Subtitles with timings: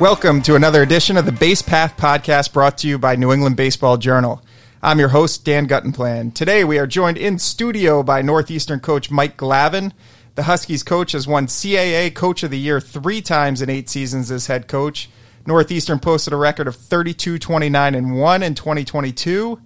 [0.00, 3.56] Welcome to another edition of the Base Path Podcast brought to you by New England
[3.56, 4.42] Baseball Journal.
[4.82, 6.34] I'm your host, Dan Guttenplan.
[6.34, 9.92] Today we are joined in studio by Northeastern coach Mike Glavine.
[10.34, 14.30] The Huskies coach has won CAA Coach of the Year three times in eight seasons
[14.30, 15.08] as head coach.
[15.46, 19.62] Northeastern posted a record of 32 29 and 1 in 2022,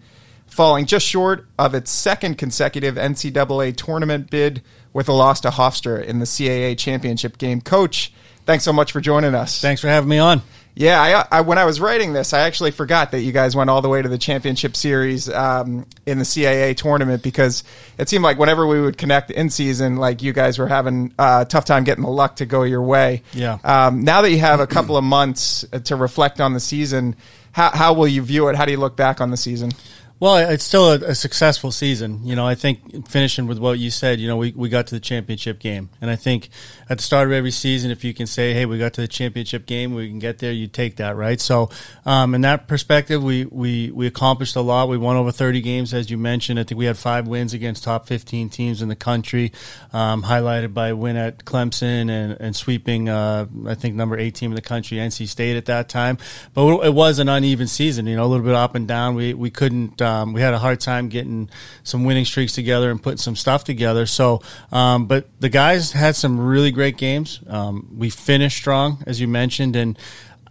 [0.47, 4.63] falling just short of its second consecutive NCAA tournament bid
[4.93, 7.61] with a loss to Hofstra in the CAA championship game.
[7.61, 8.13] Coach,
[8.51, 9.61] thanks so much for joining us.
[9.61, 10.43] Thanks for having me on.
[10.75, 11.01] Yeah,
[11.31, 13.81] I, I, when I was writing this, I actually forgot that you guys went all
[13.81, 17.63] the way to the championship series um, in the CAA tournament because
[17.97, 21.47] it seemed like whenever we would connect in season, like you guys were having a
[21.49, 23.23] tough time getting the luck to go your way.
[23.35, 23.59] Yeah.
[23.63, 27.15] Um, now that you have a couple of months to reflect on the season,
[27.53, 28.57] how, how will you view it?
[28.57, 29.71] How do you look back on the season?
[30.21, 32.27] Well, it's still a, a, successful season.
[32.27, 34.95] You know, I think finishing with what you said, you know, we, we got to
[34.95, 35.89] the championship game.
[36.03, 36.51] And I think
[36.91, 39.09] at the start of every season, if you can say, hey, we got to the
[39.09, 41.41] championship game, we can get there, you take that, right?
[41.41, 41.71] So,
[42.05, 44.91] um, in that perspective, we, we, we accomplished a lot.
[44.91, 46.61] We won over 30 games, as you mentioned.
[46.61, 49.53] I think we had five wins against top 15 teams in the country,
[49.95, 54.35] um, highlighted by a win at Clemson and, and sweeping, uh, I think, number eight
[54.35, 56.19] team in the country, NC State at that time.
[56.53, 59.15] But it was an uneven season, you know, a little bit up and down.
[59.15, 61.49] We, we couldn't, um, we had a hard time getting
[61.83, 64.07] some winning streaks together and putting some stuff together.
[64.07, 64.43] So,
[64.73, 67.41] um, but the guys had some really great games.
[67.47, 69.99] Um, we finished strong, as you mentioned, and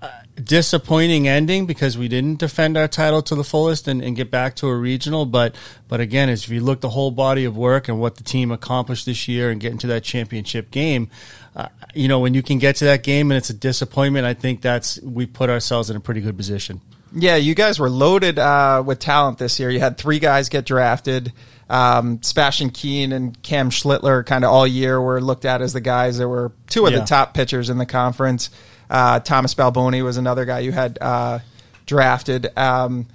[0.02, 0.10] uh,
[0.42, 4.56] disappointing ending because we didn't defend our title to the fullest and, and, get back
[4.56, 5.26] to a regional.
[5.26, 5.56] But
[5.90, 8.52] but again, as if you look the whole body of work and what the team
[8.52, 11.10] accomplished this year and getting to that championship game,
[11.56, 14.34] uh, you know, when you can get to that game and it's a disappointment, I
[14.34, 16.80] think that's we put ourselves in a pretty good position.
[17.12, 19.70] Yeah, you guys were loaded uh, with talent this year.
[19.70, 21.34] You had three guys get drafted.
[21.70, 25.82] Um, Sebastian Keane and Cam Schlittler kind of all year were looked at as the
[25.82, 27.00] guys that were two of yeah.
[27.00, 28.50] the top pitchers in the conference.
[28.90, 31.40] Uh, Thomas Balboni was another guy you had uh,
[31.86, 32.56] drafted.
[32.58, 33.08] Um,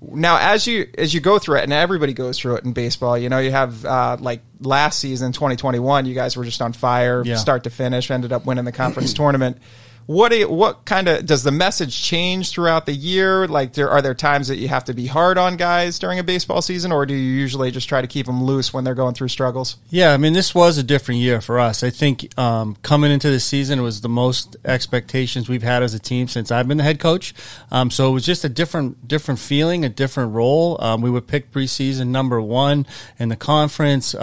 [0.00, 3.16] now, as you as you go through it, and everybody goes through it in baseball,
[3.18, 7.22] you know, you have uh, like last season, 2021, you guys were just on fire,
[7.24, 7.36] yeah.
[7.36, 9.58] start to finish, ended up winning the conference tournament
[10.06, 13.46] what you, what kind of does the message change throughout the year?
[13.48, 16.22] Like, there are there times that you have to be hard on guys during a
[16.22, 19.14] baseball season, or do you usually just try to keep them loose when they're going
[19.14, 19.76] through struggles?
[19.90, 21.82] Yeah, I mean, this was a different year for us.
[21.82, 25.98] I think um, coming into the season was the most expectations we've had as a
[25.98, 27.34] team since I've been the head coach.
[27.72, 30.80] Um, so it was just a different different feeling, a different role.
[30.80, 32.86] Um, we were picked preseason number one
[33.18, 34.14] in the conference.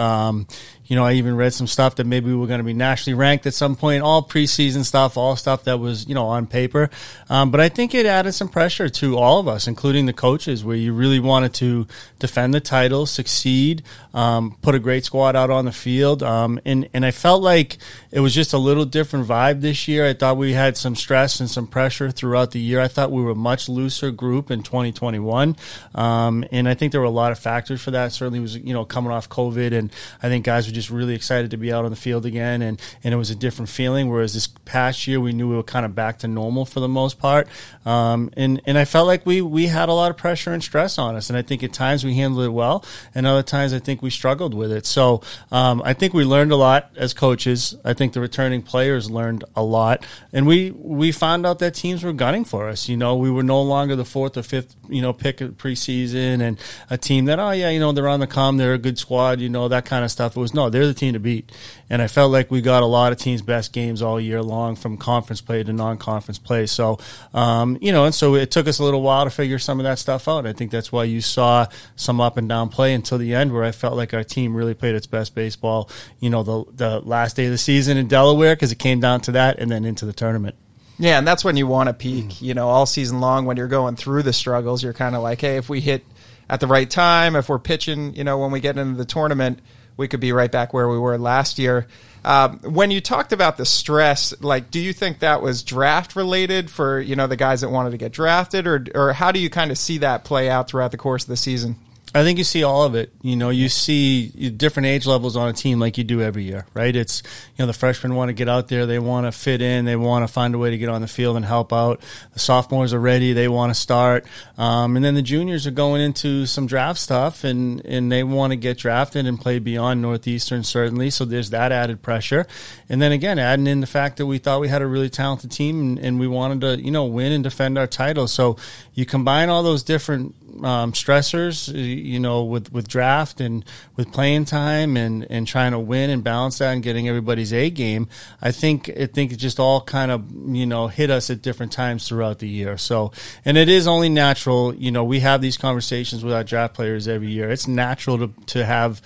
[0.86, 3.14] You know, I even read some stuff that maybe we were going to be nationally
[3.14, 6.90] ranked at some point, all preseason stuff, all stuff that was, you know, on paper.
[7.30, 10.64] Um, but I think it added some pressure to all of us, including the coaches,
[10.64, 11.86] where you really wanted to
[12.18, 16.22] defend the title, succeed, um, put a great squad out on the field.
[16.22, 17.78] Um, and, and I felt like
[18.10, 20.06] it was just a little different vibe this year.
[20.06, 22.80] I thought we had some stress and some pressure throughout the year.
[22.80, 25.56] I thought we were a much looser group in 2021.
[25.94, 28.12] Um, and I think there were a lot of factors for that.
[28.12, 29.90] Certainly was, you know, coming off COVID and
[30.22, 32.80] I think guys were just really excited to be out on the field again, and
[33.02, 34.10] and it was a different feeling.
[34.10, 36.88] Whereas this past year, we knew we were kind of back to normal for the
[36.88, 37.48] most part,
[37.86, 40.98] um, and and I felt like we we had a lot of pressure and stress
[40.98, 43.78] on us, and I think at times we handled it well, and other times I
[43.78, 44.86] think we struggled with it.
[44.86, 47.76] So um, I think we learned a lot as coaches.
[47.84, 52.02] I think the returning players learned a lot, and we we found out that teams
[52.02, 52.88] were gunning for us.
[52.88, 56.58] You know, we were no longer the fourth or fifth you know pick preseason and
[56.90, 59.40] a team that oh yeah you know they're on the come they're a good squad
[59.40, 60.36] you know that kind of stuff.
[60.36, 61.50] It was no they're the team to beat.
[61.90, 64.76] And I felt like we got a lot of teams' best games all year long
[64.76, 66.66] from conference play to non conference play.
[66.66, 66.98] So,
[67.32, 69.84] um, you know, and so it took us a little while to figure some of
[69.84, 70.46] that stuff out.
[70.46, 71.66] I think that's why you saw
[71.96, 74.74] some up and down play until the end where I felt like our team really
[74.74, 75.88] played its best baseball,
[76.20, 79.20] you know, the, the last day of the season in Delaware because it came down
[79.22, 80.56] to that and then into the tournament.
[80.98, 82.26] Yeah, and that's when you want to peak.
[82.26, 82.42] Mm.
[82.42, 85.40] You know, all season long when you're going through the struggles, you're kind of like,
[85.40, 86.04] hey, if we hit
[86.48, 89.60] at the right time, if we're pitching, you know, when we get into the tournament,
[89.96, 91.86] we could be right back where we were last year.
[92.24, 96.70] Um, when you talked about the stress, like, do you think that was draft related
[96.70, 99.50] for you know the guys that wanted to get drafted, or or how do you
[99.50, 101.76] kind of see that play out throughout the course of the season?
[102.16, 103.12] I think you see all of it.
[103.22, 106.64] You know, you see different age levels on a team like you do every year,
[106.72, 106.94] right?
[106.94, 107.24] It's,
[107.56, 108.86] you know, the freshmen want to get out there.
[108.86, 109.84] They want to fit in.
[109.84, 112.00] They want to find a way to get on the field and help out.
[112.32, 113.32] The sophomores are ready.
[113.32, 114.26] They want to start.
[114.56, 118.52] Um, and then the juniors are going into some draft stuff and, and they want
[118.52, 121.10] to get drafted and play beyond Northeastern, certainly.
[121.10, 122.46] So there's that added pressure.
[122.88, 125.50] And then again, adding in the fact that we thought we had a really talented
[125.50, 128.28] team and, and we wanted to, you know, win and defend our title.
[128.28, 128.56] So
[128.92, 133.64] you combine all those different um, stressors, you know, with, with draft and
[133.96, 137.70] with playing time and, and trying to win and balance that and getting everybody's A
[137.70, 138.08] game,
[138.40, 140.24] I think I think it just all kind of
[140.54, 142.76] you know hit us at different times throughout the year.
[142.78, 143.12] So,
[143.44, 147.08] and it is only natural, you know, we have these conversations with our draft players
[147.08, 147.50] every year.
[147.50, 149.02] It's natural to to have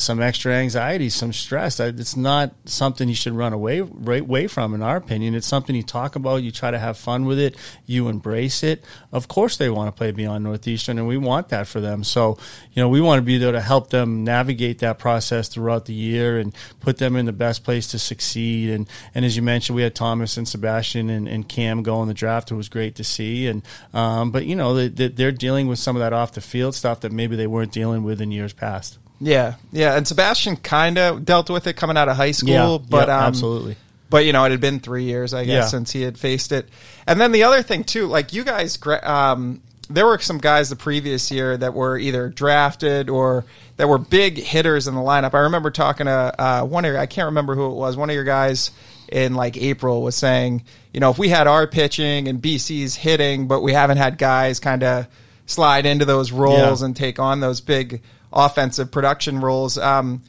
[0.00, 1.78] some extra anxiety, some stress.
[1.78, 5.34] It's not something you should run away right away from, in our opinion.
[5.34, 6.42] It's something you talk about.
[6.42, 7.54] You try to have fun with it.
[7.84, 8.82] You embrace it.
[9.12, 12.02] Of course, they want to play beyond Northeastern, and we want that for them.
[12.02, 12.38] So,
[12.72, 15.92] you know, we want to be there to help them navigate that process throughout the
[15.92, 18.70] year and put them in the best place to succeed.
[18.70, 22.08] And and as you mentioned, we had Thomas and Sebastian and, and Cam go in
[22.08, 22.50] the draft.
[22.50, 23.46] It was great to see.
[23.48, 23.62] And
[23.92, 27.00] um, but you know, they, they're dealing with some of that off the field stuff
[27.00, 28.98] that maybe they weren't dealing with in years past.
[29.20, 32.78] Yeah, yeah, and Sebastian kind of dealt with it coming out of high school, yeah,
[32.88, 33.76] but yeah, um, absolutely.
[34.08, 35.66] But you know, it had been three years, I guess, Yeah.
[35.66, 36.68] since he had faced it.
[37.06, 40.76] And then the other thing too, like you guys, um, there were some guys the
[40.76, 43.44] previous year that were either drafted or
[43.76, 45.34] that were big hitters in the lineup.
[45.34, 47.96] I remember talking to uh, one of your, I can't remember who it was.
[47.96, 48.70] One of your guys
[49.12, 50.64] in like April was saying,
[50.94, 54.58] you know, if we had our pitching and BC's hitting, but we haven't had guys
[54.60, 55.06] kind of
[55.46, 56.86] slide into those roles Yeah.
[56.86, 58.00] and take on those big
[58.32, 59.78] offensive production roles.
[59.78, 60.22] Um,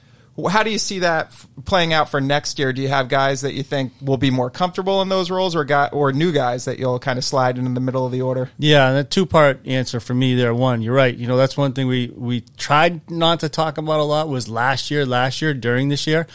[0.49, 2.71] how do you see that f- playing out for next year?
[2.71, 5.65] Do you have guys that you think will be more comfortable in those roles, or
[5.65, 8.49] guy, or new guys that you'll kind of slide into the middle of the order?
[8.57, 10.55] Yeah, and a two part answer for me there.
[10.55, 11.15] One, you're right.
[11.15, 14.47] You know, that's one thing we we tried not to talk about a lot was
[14.47, 16.27] last year, last year, during this year.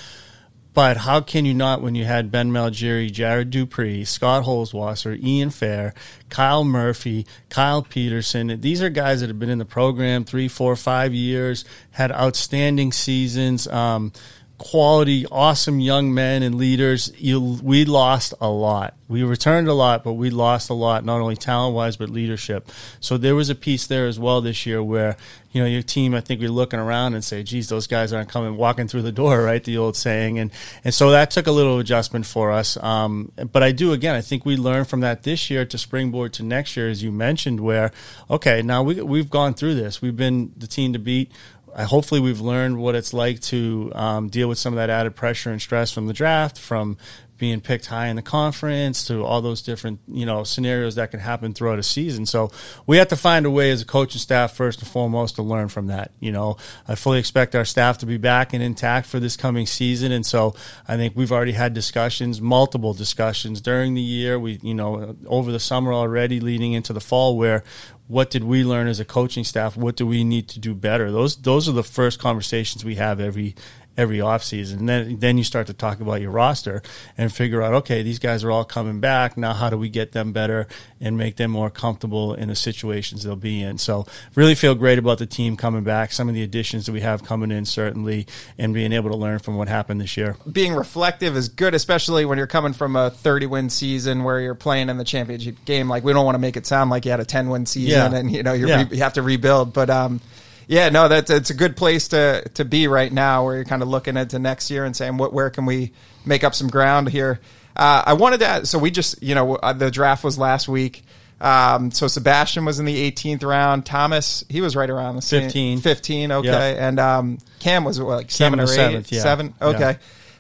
[0.76, 5.49] But how can you not when you had Ben Malgeri, Jared Dupere, Scott Holzwasser, Ian
[5.49, 5.94] Fair,
[6.28, 8.61] Kyle Murphy, Kyle Peterson?
[8.61, 12.93] These are guys that have been in the program three, four, five years, had outstanding
[12.93, 13.67] seasons.
[13.69, 14.12] Um,
[14.58, 17.12] quality, awesome young men and leaders.
[17.19, 18.94] You, we lost a lot.
[19.08, 22.69] We returned a lot, but we lost a lot, not only talent wise, but leadership.
[22.99, 25.17] So there was a piece there as well this year where,
[25.53, 28.29] you know, your team, I think we're looking around and say, geez, those guys aren't
[28.29, 29.62] coming, walking through the door, right?
[29.62, 30.41] The old saying.
[30.41, 30.50] And,
[30.82, 32.76] and so that took a little adjustment for us.
[32.82, 36.32] Um, but I do, again, I think we learned from that this year to springboard
[36.35, 37.93] to next year, as you mentioned, where,
[38.29, 40.02] okay, now we, we've gone through this.
[40.02, 41.31] We've been the team to beat.
[41.76, 45.14] I, hopefully we've learned what it's like to um, deal with some of that added
[45.14, 46.96] pressure and stress from the draft, from
[47.38, 51.20] being picked high in the conference to all those different you know scenarios that can
[51.20, 52.26] happen throughout a season.
[52.26, 52.50] So
[52.87, 55.69] we have to find a way as a coaching staff first and foremost to learn
[55.69, 56.12] from that.
[56.19, 56.56] You know,
[56.88, 60.25] I fully expect our staff to be back and intact for this coming season, and
[60.25, 60.55] so
[60.88, 64.38] I think we've already had discussions, multiple discussions during the year.
[64.38, 67.64] We you know over the summer already, leading into the fall, where
[68.08, 69.76] what did we learn as a coaching staff?
[69.76, 71.11] What do we need to do better?
[71.11, 73.55] Those those are the first conversations we have every
[73.96, 74.87] every offseason.
[74.87, 76.82] Then then you start to talk about your roster
[77.16, 79.37] and figure out, okay, these guys are all coming back.
[79.37, 80.66] Now how do we get them better
[81.00, 83.78] and make them more comfortable in the situations they'll be in?
[83.78, 87.00] So really feel great about the team coming back, some of the additions that we
[87.00, 88.26] have coming in certainly,
[88.58, 90.37] and being able to learn from what happened this year.
[90.50, 94.54] Being reflective is good, especially when you're coming from a 30 win season where you're
[94.54, 95.88] playing in the championship game.
[95.88, 98.12] Like we don't want to make it sound like you had a 10 win season
[98.12, 98.19] Yeah.
[98.19, 98.82] and you know you're Yeah.
[98.82, 100.20] re- you have to rebuild, but um.
[100.68, 103.82] Yeah, no, that's it's a good place to to be right now, where you're kind
[103.82, 105.92] of looking into next year and saying, what where can we
[106.24, 107.40] make up some ground here?
[107.76, 111.04] Uh, I wanted to, so we just, you know, uh, the draft was last week.
[111.40, 113.84] Um, so Sebastian was in the 18th round.
[113.84, 115.80] Thomas, he was right around the same 15.
[115.80, 116.48] 15, okay.
[116.48, 116.88] Yeah.
[116.88, 119.20] And um, Cam was what, like seven or eight, seventh, yeah.
[119.20, 119.96] seven, Yeah.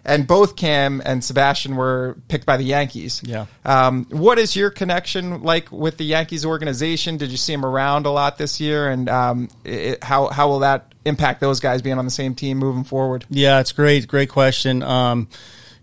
[0.06, 3.20] And both Cam and Sebastian were picked by the Yankees.
[3.24, 3.46] Yeah.
[3.64, 7.16] Um, what is your connection like with the Yankees organization?
[7.16, 8.88] Did you see him around a lot this year?
[8.88, 12.56] And um, it, how how will that impact those guys being on the same team
[12.56, 13.26] moving forward?
[13.28, 14.06] Yeah, it's great.
[14.06, 14.84] Great question.
[14.84, 15.28] Um,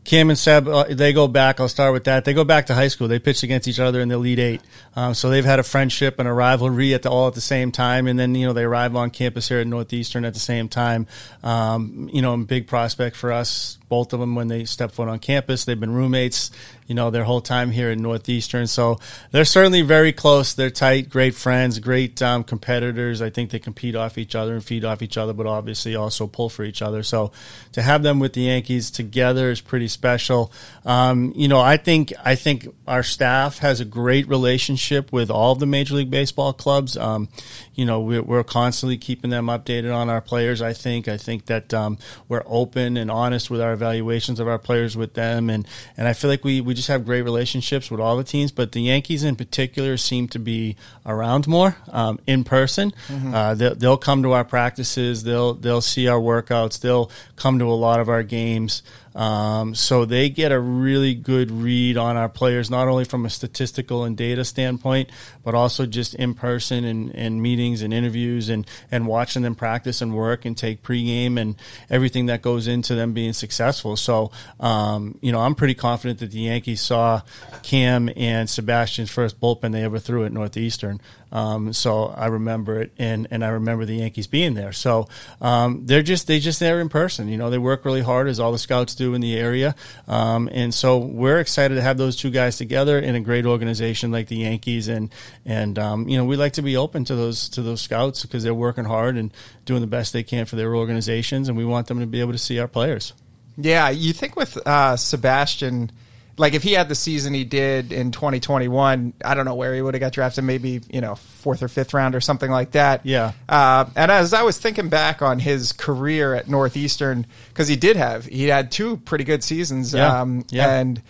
[0.04, 1.62] Cam and Seb, uh, they go back.
[1.62, 2.26] I'll start with that.
[2.26, 3.08] They go back to high school.
[3.08, 4.62] They pitched against each other in the Elite Eight.
[4.98, 7.72] Um, so they've had a friendship and a rivalry at the, all at the same
[7.72, 8.08] time.
[8.08, 11.08] And then, you know, they arrive on campus here at Northeastern at the same time.
[11.42, 15.20] Um, you know, big prospect for us, both of them when they step foot on
[15.20, 15.66] campus.
[15.66, 16.50] They've been roommates,
[16.88, 18.66] you know, their whole time here at Northeastern.
[18.66, 20.56] So they're certainly very close.
[20.56, 23.22] They're tight, great friends, great um, competitors.
[23.22, 26.26] I think they compete off each other and feed off each other, but obviously also
[26.26, 27.04] pull for each other.
[27.04, 27.32] So
[27.74, 30.52] to have them with the Yankees together is pretty special.
[30.86, 35.54] Um, you know, I think I think our staff has a great relationship with all
[35.54, 36.98] the Major League Baseball clubs.
[36.98, 37.30] Um,
[37.76, 40.64] you know, we're, we're constantly keeping them updated on our players.
[40.64, 44.58] I think I think that um, we're open and honest with our evaluations of our
[44.58, 48.00] players with them, and and I feel like we we just have great relationships with
[48.00, 48.52] all the teams.
[48.52, 50.76] But the Yankees in particular seem to be
[51.06, 52.94] around more um, in person.
[53.36, 55.24] Uh, they'll, they'll come to our practices.
[55.24, 56.80] They'll they'll see our workouts.
[56.80, 58.84] They'll come to a lot of our games.
[59.16, 63.30] Um, so they get a really good read on our players, not only from a
[63.30, 65.10] statistical and data standpoint,
[65.44, 70.02] but also just in person and, and meetings and interviews and, and watching them practice
[70.02, 71.56] and work and take pregame and
[71.90, 73.96] everything that goes into them being successful.
[73.96, 77.22] So, um, you know, I'm pretty confident that the Yankees saw
[77.62, 81.00] Cam and Sebastian's first bullpen they ever threw at Northeastern.
[81.34, 84.72] Um, so I remember it, and, and I remember the Yankees being there.
[84.72, 85.08] So
[85.42, 87.28] um, they're just they just there in person.
[87.28, 89.74] You know, they work really hard as all the scouts do in the area,
[90.08, 94.12] um, and so we're excited to have those two guys together in a great organization
[94.12, 94.88] like the Yankees.
[94.88, 95.10] And
[95.44, 98.44] and um, you know, we like to be open to those to those scouts because
[98.44, 99.34] they're working hard and
[99.66, 102.34] doing the best they can for their organizations, and we want them to be able
[102.34, 103.14] to see our players.
[103.58, 105.92] Yeah, you think with uh, Sebastian
[106.38, 109.82] like if he had the season he did in 2021, I don't know where he
[109.82, 113.06] would have got drafted, maybe you know fourth or fifth round or something like that.
[113.06, 113.34] Yeah.
[113.48, 117.98] Uh, and as I was thinking back on his career at Northeastern, because he did
[117.98, 119.94] have he had two pretty good seasons.
[119.94, 120.22] Yeah.
[120.22, 120.76] Um, yeah.
[120.76, 121.02] And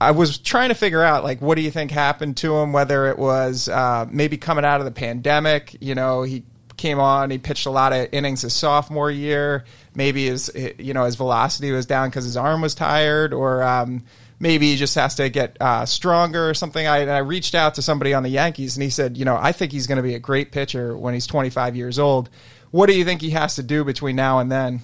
[0.00, 2.72] I was trying to figure out like what do you think happened to him?
[2.72, 6.44] Whether it was uh, maybe coming out of the pandemic, you know, he
[6.76, 9.64] came on, he pitched a lot of innings his sophomore year.
[9.94, 14.04] Maybe his you know his velocity was down because his arm was tired, or um,
[14.40, 16.86] maybe he just has to get uh, stronger or something.
[16.86, 19.52] I, I reached out to somebody on the Yankees and he said, you know, I
[19.52, 22.30] think he's going to be a great pitcher when he's 25 years old.
[22.72, 24.80] What do you think he has to do between now and then?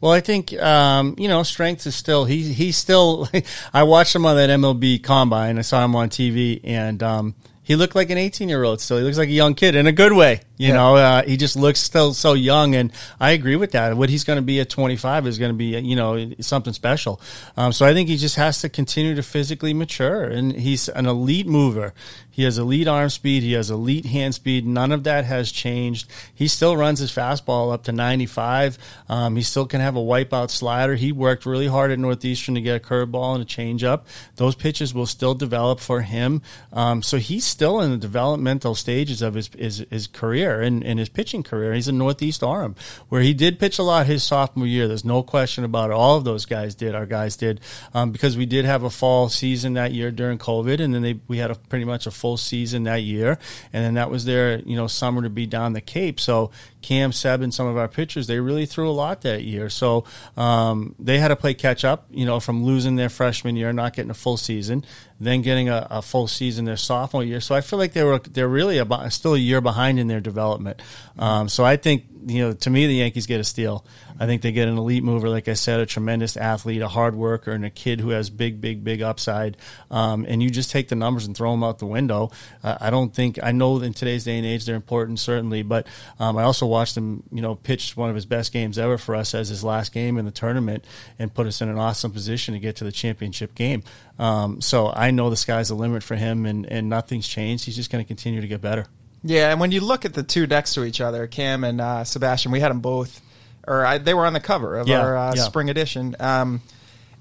[0.00, 3.28] Well, I think um, you know strength is still he he's still.
[3.72, 5.58] I watched him on that MLB combine.
[5.58, 7.36] I saw him on TV, and um,
[7.72, 8.98] he looked like an 18 year old still.
[8.98, 10.42] He looks like a young kid in a good way.
[10.58, 10.74] You yeah.
[10.74, 13.96] know, uh, he just looks still so young, and I agree with that.
[13.96, 17.18] What he's going to be at 25 is going to be, you know, something special.
[17.56, 21.06] Um, so I think he just has to continue to physically mature, and he's an
[21.06, 21.94] elite mover.
[22.32, 23.42] He has elite arm speed.
[23.42, 24.66] He has elite hand speed.
[24.66, 26.10] None of that has changed.
[26.34, 28.78] He still runs his fastball up to 95.
[29.08, 30.94] Um, he still can have a wipeout slider.
[30.94, 34.04] He worked really hard at Northeastern to get a curveball and a changeup.
[34.36, 36.40] Those pitches will still develop for him.
[36.72, 41.08] Um, so he's still in the developmental stages of his his, his career and, his
[41.08, 41.74] pitching career.
[41.74, 42.74] He's a Northeast arm
[43.08, 44.88] where he did pitch a lot his sophomore year.
[44.88, 45.92] There's no question about it.
[45.92, 46.96] All of those guys did.
[46.96, 47.60] Our guys did
[47.94, 51.20] um, because we did have a fall season that year during COVID, and then they,
[51.28, 53.38] we had a pretty much a full season that year,
[53.72, 56.18] and then that was their you know summer to be down the Cape.
[56.18, 56.50] So
[56.82, 59.70] Cam, Seb, and some of our pitchers they really threw a lot that year.
[59.70, 60.04] So
[60.36, 63.94] um, they had to play catch up, you know, from losing their freshman year, not
[63.94, 64.84] getting a full season,
[65.20, 67.40] then getting a, a full season their sophomore year.
[67.40, 70.20] So I feel like they were they're really about, still a year behind in their
[70.20, 70.82] development.
[71.18, 73.84] Um, so I think you know, to me, the Yankees get a steal.
[74.22, 77.16] I think they get an elite mover, like I said, a tremendous athlete, a hard
[77.16, 79.56] worker, and a kid who has big, big, big upside.
[79.90, 82.30] Um, and you just take the numbers and throw them out the window.
[82.62, 85.88] Uh, I don't think I know in today's day and age they're important, certainly, but
[86.20, 89.16] um, I also watched him, you know, pitch one of his best games ever for
[89.16, 90.84] us as his last game in the tournament
[91.18, 93.82] and put us in an awesome position to get to the championship game.
[94.20, 97.64] Um, so I know the sky's the limit for him, and, and nothing's changed.
[97.64, 98.86] He's just going to continue to get better.
[99.24, 102.04] Yeah, and when you look at the two next to each other, Cam and uh,
[102.04, 103.20] Sebastian, we had them both,
[103.66, 105.42] or I, they were on the cover of yeah, our uh, yeah.
[105.42, 106.16] spring edition.
[106.18, 106.60] Um,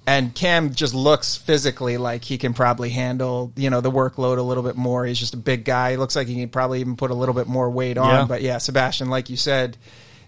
[0.08, 4.42] and Cam just looks physically like he can probably handle, you know, the workload a
[4.42, 5.06] little bit more.
[5.06, 5.92] He's just a big guy.
[5.92, 8.10] He looks like he can probably even put a little bit more weight on.
[8.10, 8.26] Yeah.
[8.26, 9.78] But yeah, Sebastian, like you said,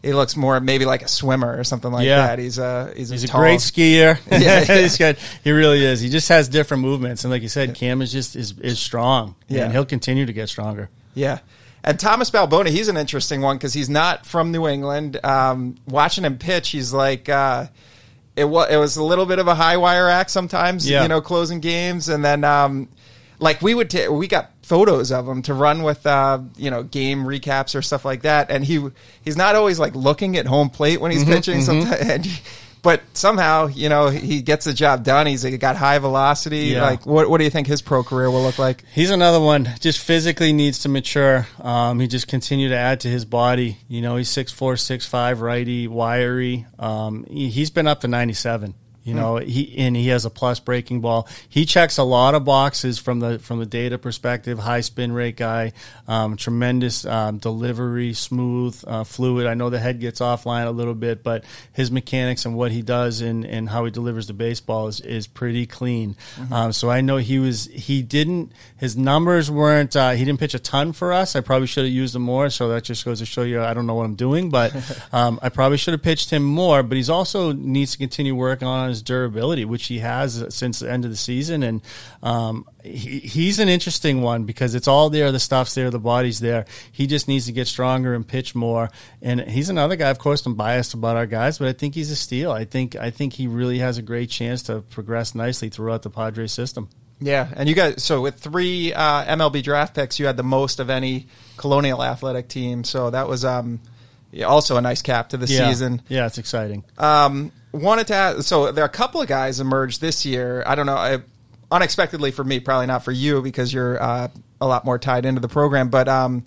[0.03, 2.37] he looks more maybe like a swimmer or something like that.
[2.37, 4.19] He's a he's a, He's a tall- great skier.
[4.31, 4.97] Yeah, he's.
[5.43, 6.01] He really is.
[6.01, 9.35] He just has different movements, and like you said, Cam is just is is strong.
[9.47, 9.63] Yeah.
[9.63, 10.89] and he'll continue to get stronger.
[11.15, 11.39] Yeah.
[11.83, 15.19] And Thomas Balboni, he's an interesting one because he's not from New England.
[15.23, 17.67] Um, watching him pitch, he's like, uh,
[18.35, 21.03] it was it was a little bit of a high wire act sometimes, Yeah.
[21.03, 22.87] you know, closing games, and then um,
[23.39, 26.83] like we would ta- we got photos of him to run with, uh, you know,
[26.83, 28.87] game recaps or stuff like that, and he
[29.21, 32.27] he's not always like looking at home plate when he's pitching, sometimes, and,
[32.83, 35.25] but somehow you know he gets the job done.
[35.25, 36.67] He's got high velocity.
[36.67, 36.83] Yeah.
[36.83, 38.83] Like, what what do you think his pro career will look like?
[38.91, 39.67] He's another one.
[39.79, 41.47] Just physically needs to mature.
[41.59, 43.79] Um, he just continue to add to his body.
[43.87, 46.67] You know, he's six four, six five, righty, wiry.
[46.77, 48.75] Um, he, he's been up to ninety seven.
[49.03, 51.27] You know, he and he has a plus breaking ball.
[51.49, 54.59] He checks a lot of boxes from the from the data perspective.
[54.59, 55.73] High spin rate guy,
[56.07, 59.45] um, tremendous um, delivery, smooth, uh, fluid.
[59.45, 61.43] I know the head gets offline a little bit, but
[61.73, 65.27] his mechanics and what he does and, and how he delivers the baseball is, is
[65.27, 66.15] pretty clean.
[66.49, 70.53] Um, so I know he was he didn't his numbers weren't uh, he didn't pitch
[70.53, 71.35] a ton for us.
[71.35, 72.49] I probably should have used him more.
[72.49, 74.73] So that just goes to show you I don't know what I'm doing, but
[75.11, 76.83] um, I probably should have pitched him more.
[76.83, 80.91] But he's also needs to continue working on his durability, which he has since the
[80.91, 81.63] end of the season.
[81.63, 81.81] And
[82.21, 86.39] um, he, he's an interesting one because it's all there, the stuff's there, the body's
[86.39, 86.65] there.
[86.91, 88.89] He just needs to get stronger and pitch more.
[89.21, 90.09] And he's another guy.
[90.09, 92.51] Of course, I'm biased about our guys, but I think he's a steal.
[92.51, 96.09] I think I think he really has a great chance to progress nicely throughout the
[96.09, 96.89] Padres system.
[97.19, 98.03] Yeah, and you guys.
[98.03, 102.49] So with three uh, MLB draft picks, you had the most of any Colonial Athletic
[102.49, 102.83] team.
[102.83, 103.79] So that was um,
[104.45, 105.69] also a nice cap to the yeah.
[105.69, 106.01] season.
[106.07, 106.83] Yeah, it's exciting.
[106.97, 110.63] Um, wanted to ask, so there are a couple of guys emerged this year.
[110.65, 111.19] I don't know, I,
[111.71, 114.27] unexpectedly for me, probably not for you because you're uh,
[114.61, 115.89] a lot more tied into the program.
[115.89, 116.45] But um,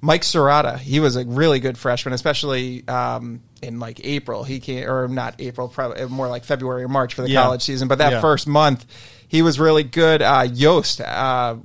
[0.00, 4.44] Mike Sirota, he was a really good freshman, especially um, in like April.
[4.44, 7.42] He came, or not April, probably more like February or March for the Yeah.
[7.42, 7.88] college season.
[7.88, 8.20] But that Yeah.
[8.20, 8.86] first month,
[9.26, 10.22] he was really good.
[10.22, 11.56] Uh, Yost, uh,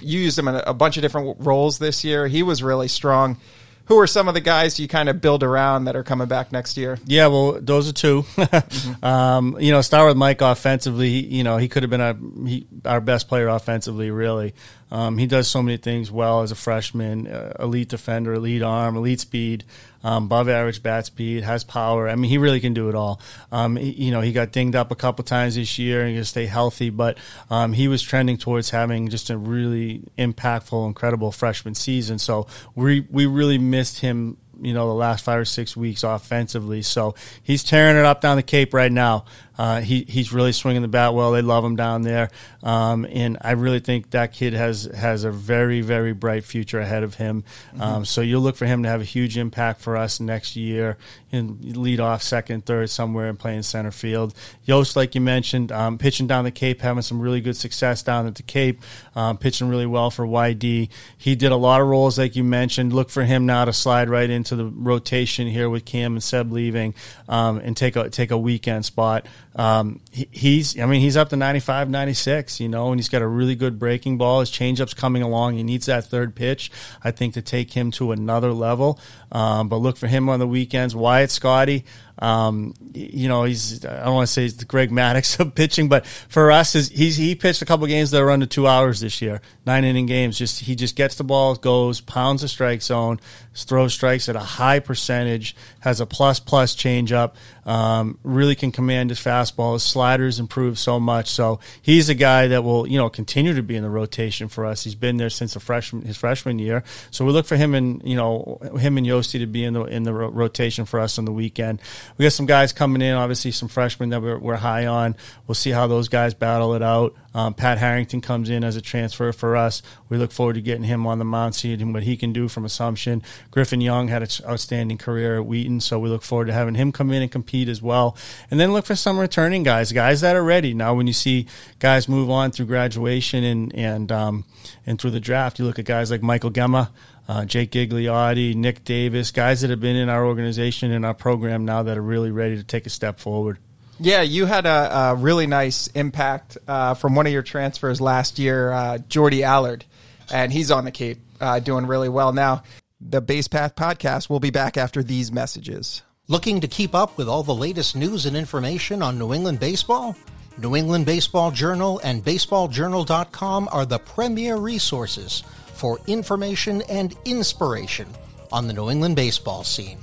[0.00, 2.28] you used him in a, a bunch of different roles this year.
[2.28, 3.38] He was really strong.
[3.86, 6.52] Who are some of the guys you kind of build around that are coming back
[6.52, 6.98] next year?
[7.04, 8.24] Yeah, well, those are 2
[9.02, 11.08] um, you know, start with Mike offensively.
[11.08, 14.54] You know, he could have been our, he, our best player offensively, really.
[14.90, 18.96] Um, he does so many things well as a freshman uh, elite defender, elite arm,
[18.96, 19.64] elite speed,
[20.04, 22.08] um, above average bat speed, has power.
[22.08, 23.20] I mean, he really can do it all.
[23.50, 26.24] Um, he, you know, he got dinged up a couple times this year and he
[26.24, 27.18] stay healthy, but
[27.50, 32.18] um, he was trending towards having just a really impactful, incredible freshman season.
[32.18, 36.82] So we, we really missed him you know the last five or six weeks offensively.
[36.82, 39.24] So he's tearing it up down the Cape right now.
[39.62, 41.30] Uh, he he's really swinging the bat well.
[41.30, 42.30] They love him down there,
[42.64, 47.04] um, and I really think that kid has has a very very bright future ahead
[47.04, 47.44] of him.
[47.78, 50.98] Um, so you'll look for him to have a huge impact for us next year
[51.30, 54.34] and lead off second, third, somewhere and playing center field.
[54.64, 58.26] Yost, like you mentioned, um, pitching down the Cape, having some really good success down
[58.26, 58.80] at the Cape,
[59.14, 60.88] um, pitching really well for YD.
[61.16, 62.92] He did a lot of roles, like you mentioned.
[62.92, 66.50] Look for him now to slide right into the rotation here with Cam and Seb
[66.50, 66.94] leaving,
[67.28, 69.26] um, and take a take a weekend spot.
[69.54, 73.22] Um, he, he's, I mean, he's up to 95, 96, you know, and he's got
[73.22, 74.40] a really good breaking ball.
[74.40, 75.56] His changeup's coming along.
[75.56, 76.70] He needs that third pitch,
[77.04, 78.98] I think, to take him to another level.
[79.30, 80.94] Um, but look for him on the weekends.
[80.96, 81.84] Wyatt Scotti,
[82.18, 85.88] um, you know, he's, I don't want to say he's the Greg Maddux of pitching,
[85.88, 89.00] but for us, his, he's, he pitched a couple games that were under two hours
[89.00, 90.38] this year, nine inning games.
[90.38, 93.20] Just, he just gets the ball, goes, pounds the strike zone,
[93.54, 99.10] throws strikes at a high percentage, has a plus plus changeup, um, really can command
[99.10, 99.74] his fastball.
[99.74, 101.28] His sliders improve so much.
[101.28, 104.66] So he's a guy that will, you know, continue to be in the rotation for
[104.66, 104.84] us.
[104.84, 106.82] He's been there since the freshman, his freshman year.
[107.10, 109.84] So we look for him and, you know, him and Yosti to be in the,
[109.84, 111.80] in the ro- rotation for us on the weekend.
[112.16, 115.16] We got some guys coming in, obviously some freshmen that we're, we're high on.
[115.46, 117.14] We'll see how those guys battle it out.
[117.34, 119.82] Um, Pat Harrington comes in as a transfer for us.
[120.08, 122.64] We look forward to getting him on the mound, seeing what he can do from
[122.64, 123.22] Assumption.
[123.50, 126.92] Griffin Young had an outstanding career at Wheaton, so we look forward to having him
[126.92, 128.16] come in and compete as well.
[128.50, 130.74] And then look for some returning guys, guys that are ready.
[130.74, 131.46] Now, when you see
[131.78, 134.44] guys move on through graduation and and um,
[134.86, 136.90] and through the draft, you look at guys like Michael Gemma.
[137.32, 141.64] Uh, Jake Gigliotti, Nick Davis, guys that have been in our organization and our program
[141.64, 143.56] now that are really ready to take a step forward.
[143.98, 148.38] Yeah, you had a, a really nice impact uh, from one of your transfers last
[148.38, 149.86] year, uh, Jordy Allard,
[150.30, 152.64] and he's on the Cape uh, doing really well now.
[153.00, 156.02] The Base Path podcast will be back after these messages.
[156.28, 160.14] Looking to keep up with all the latest news and information on New England baseball?
[160.58, 165.42] New England Baseball Journal and BaseballJournal.com are the premier resources
[165.82, 168.06] for information and inspiration
[168.52, 169.98] on the New England baseball scene.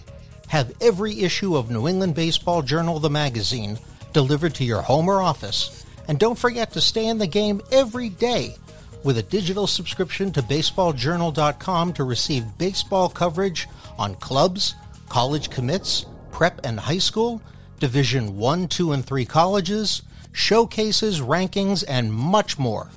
[0.50, 3.80] Have every issue of New England Baseball Journal, the magazine,
[4.12, 5.86] delivered to your home or office.
[6.10, 8.58] And don't forget to stay in the game every day
[9.06, 14.76] with a digital subscription to BaseballJournal.com to receive baseball coverage on clubs,
[15.08, 17.42] college commits, prep and high school,
[17.80, 20.02] Division 1, 2, and 3 colleges,
[20.34, 22.90] showcases, rankings, and much more.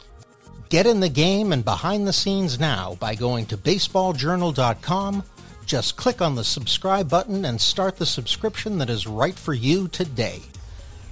[0.72, 5.22] Get in the game and behind the scenes now by going to baseballjournal.com.
[5.66, 9.88] Just click on the subscribe button and start the subscription that is right for you
[9.88, 10.40] today.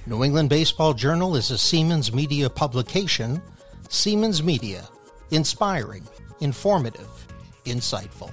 [0.06, 3.42] New England Baseball Journal is a Seamans Media publication.
[3.90, 4.88] Seamans Media,
[5.30, 6.08] inspiring,
[6.40, 7.10] informative,
[7.66, 8.32] insightful.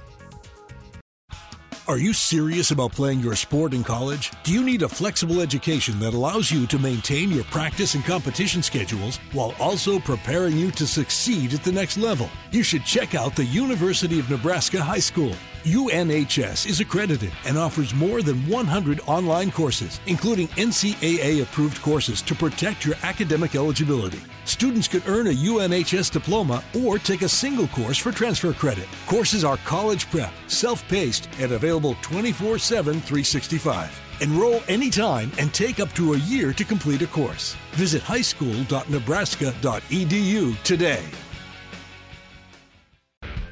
[1.88, 4.30] Are you serious about playing your sport in college?
[4.42, 8.62] Do you need a flexible education that allows you to maintain your practice and competition
[8.62, 12.28] schedules while also preparing you to succeed at the next level?
[12.50, 15.32] You should check out the University of Nebraska High School.
[15.64, 22.34] UNHS is accredited and offers more than 100 online courses, including NCAA approved courses to
[22.34, 24.20] protect your academic eligibility.
[24.44, 28.88] Students can earn a UNHS diploma or take a single course for transfer credit.
[29.06, 34.00] Courses are college prep, self paced, and available 24 7 365.
[34.20, 37.54] Enroll anytime and take up to a year to complete a course.
[37.72, 41.04] Visit highschool.nebraska.edu today.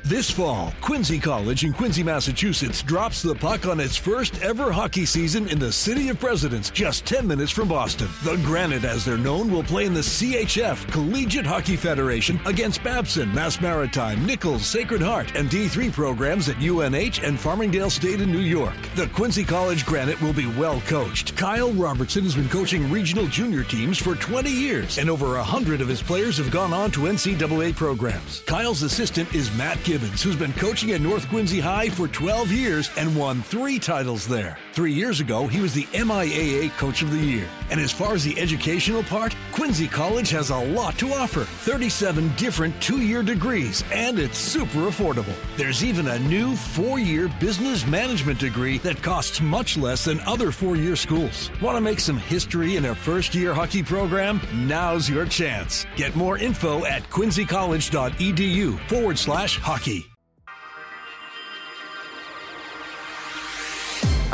[0.09, 5.05] This fall, Quincy College in Quincy, Massachusetts drops the puck on its first ever hockey
[5.05, 8.07] season in the City of Presidents, just 10 minutes from Boston.
[8.23, 13.35] The Granite, as they're known, will play in the CHF Collegiate Hockey Federation against Babson,
[13.35, 18.38] Mass Maritime, Nichols, Sacred Heart, and D3 programs at UNH and Farmingdale State in New
[18.38, 18.77] York.
[18.95, 21.37] The Quincy College Granite will be well coached.
[21.37, 25.88] Kyle Robertson has been coaching regional junior teams for 20 years, and over 100 of
[25.88, 28.45] his players have gone on to NCAA programs.
[28.47, 29.95] Kyle's assistant is Matt Gibbs.
[29.96, 34.28] Gibbons, who's been coaching at North Quincy High for 12 years and won three titles
[34.28, 34.59] there.
[34.74, 37.48] Three years ago, he was the MIAA Coach of the Year.
[37.70, 42.30] And as far as the educational part, Quincy College has a lot to offer 37
[42.37, 45.35] different two year degrees, and it's super affordable.
[45.56, 50.52] There's even a new four year business management degree that costs much less than other
[50.52, 51.50] four year schools.
[51.62, 54.42] Want to make some history in a first year hockey program?
[54.52, 55.87] Now's your chance.
[55.96, 59.86] Get more info at quincycollege.edu forward slash hockey.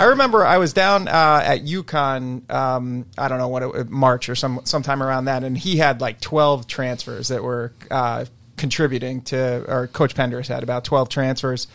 [0.02, 2.50] I remember I was down uh, at UConn.
[2.50, 6.00] Um, I don't know what it, March or some sometime around that, and he had
[6.00, 8.24] like twelve transfers that were uh,
[8.56, 11.68] contributing to, or Coach Penders had about twelve transfers,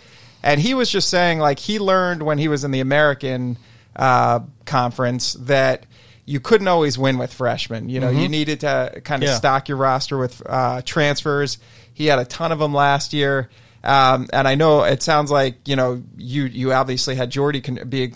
[0.44, 3.58] and he was just saying like he learned when he was in the American
[3.96, 5.86] uh, conference that
[6.26, 7.88] you couldn't always win with freshmen.
[7.88, 8.20] You know, mm-hmm.
[8.20, 9.36] you needed to kind of yeah.
[9.36, 11.60] stock your roster with uh, transfers.
[11.94, 13.50] He had a ton of them last year.
[13.88, 17.88] Um, and I know it sounds like you know you you obviously had Jordy con-
[17.88, 18.12] be a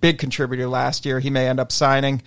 [0.00, 1.18] big contributor last year.
[1.18, 2.22] He may end up signing.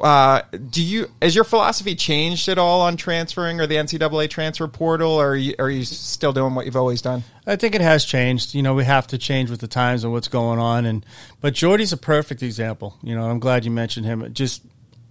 [0.00, 4.66] Uh, do you has your philosophy changed at all on transferring or the NCAA transfer
[4.66, 7.22] portal, or are you, are you still doing what you've always done?
[7.46, 8.56] I think it has changed.
[8.56, 10.84] You know, we have to change with the times and what's going on.
[10.84, 11.06] And
[11.40, 12.96] but Jordy's a perfect example.
[13.04, 14.34] You know, I'm glad you mentioned him.
[14.34, 14.62] Just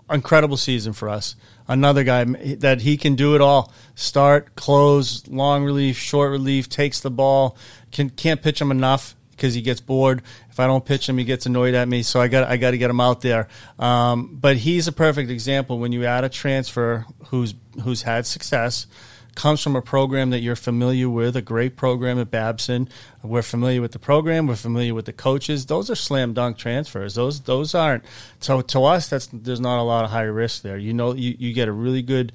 [0.10, 1.36] incredible season for us.
[1.68, 7.00] Another guy that he can do it all: start, close, long relief, short relief, takes
[7.00, 7.56] the ball.
[7.92, 10.22] Can can't pitch him enough because he gets bored.
[10.52, 12.04] If I don't pitch him, he gets annoyed at me.
[12.04, 13.48] So I got I got to get him out there.
[13.80, 18.86] Um, but he's a perfect example when you add a transfer who's who's had success
[19.36, 22.90] comes from a program that you're familiar with, a great program at Babson.
[23.24, 24.48] We're familiar with the program.
[24.48, 25.66] We're familiar with the coaches.
[25.66, 27.16] Those are slam dunk transfers.
[27.16, 28.04] Those those aren't.
[28.40, 30.78] So to us, that's there's not a lot of high risk there.
[30.78, 32.34] You know, you, you get a really good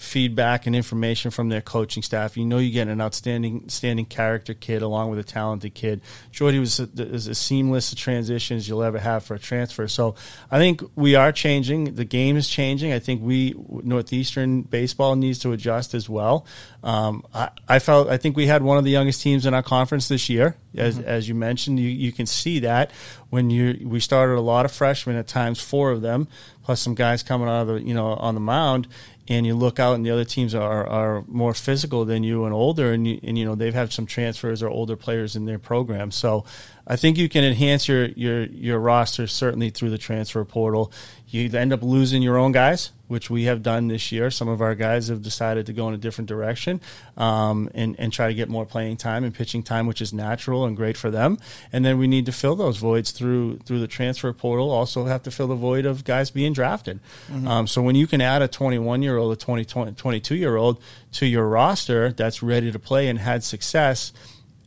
[0.00, 2.34] feedback and information from their coaching staff.
[2.34, 6.00] You know, you get an outstanding, standing character kid along with a talented kid.
[6.32, 9.86] Jordy was a, as a seamless transition as you'll ever have for a transfer.
[9.88, 10.14] So
[10.50, 11.96] I think we are changing.
[11.96, 12.94] The game is changing.
[12.94, 16.46] I think we Northeastern baseball needs to adjust as well.
[16.82, 19.62] Um, I, I, felt I think we had one of the youngest teams in our
[19.62, 21.06] conference this year, as, mm-hmm.
[21.06, 21.78] as you mentioned.
[21.78, 22.90] You, you can see that
[23.28, 26.26] when you we started a lot of freshmen at times, four of them,
[26.64, 28.88] plus some guys coming out of the you know on the mound
[29.30, 32.52] and you look out and the other teams are, are more physical than you and
[32.52, 35.58] older and you, and you know they've had some transfers or older players in their
[35.58, 36.10] program.
[36.10, 36.44] So
[36.86, 40.92] I think you can enhance your your your roster certainly through the transfer portal
[41.28, 44.30] you end up losing your own guys which we have done this year.
[44.30, 46.80] Some of our guys have decided to go in a different direction
[47.16, 50.64] um, and, and try to get more playing time and pitching time, which is natural
[50.64, 51.36] and great for them.
[51.72, 54.70] And then we need to fill those voids through through the transfer portal.
[54.70, 57.00] Also, have to fill the void of guys being drafted.
[57.28, 57.48] Mm-hmm.
[57.48, 60.80] Um, so when you can add a 21 year old, a 20, 22 year old
[61.14, 64.12] to your roster that's ready to play and had success,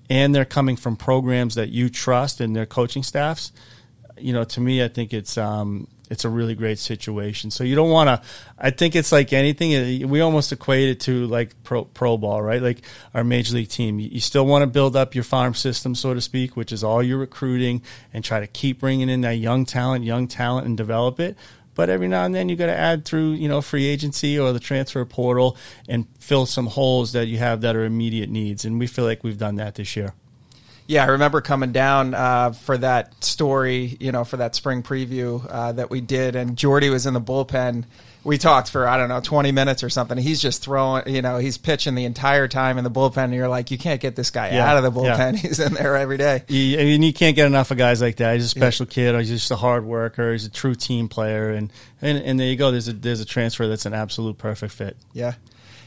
[0.09, 3.51] and they're coming from programs that you trust and their coaching staffs,
[4.17, 7.49] you know, to me, I think it's um, it's a really great situation.
[7.49, 8.27] So you don't want to.
[8.57, 10.07] I think it's like anything.
[10.09, 12.61] We almost equate it to like pro pro ball, right?
[12.61, 12.81] Like
[13.13, 13.99] our major league team.
[13.99, 17.01] You still want to build up your farm system, so to speak, which is all
[17.01, 17.81] your recruiting,
[18.13, 21.37] and try to keep bringing in that young talent, young talent, and develop it.
[21.75, 24.53] But every now and then you got to add through, you know, free agency or
[24.53, 25.57] the transfer portal
[25.87, 28.65] and fill some holes that you have that are immediate needs.
[28.65, 30.13] And we feel like we've done that this year.
[30.85, 35.45] Yeah, I remember coming down uh, for that story, you know, for that spring preview
[35.49, 37.85] uh, that we did, and Jordy was in the bullpen.
[38.23, 40.17] We talked for I don't know twenty minutes or something.
[40.17, 43.25] He's just throwing, you know, he's pitching the entire time in the bullpen.
[43.25, 45.33] And you're like, you can't get this guy yeah, out of the bullpen.
[45.33, 45.39] Yeah.
[45.41, 46.43] He's in there every day.
[46.47, 48.35] He, I mean, you can't get enough of guys like that.
[48.35, 48.93] He's a special yeah.
[48.93, 49.15] kid.
[49.19, 50.31] He's just a hard worker.
[50.31, 52.71] He's a true team player, and, and and there you go.
[52.71, 54.97] There's a there's a transfer that's an absolute perfect fit.
[55.11, 55.33] Yeah.